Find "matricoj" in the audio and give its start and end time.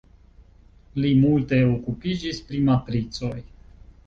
2.71-3.33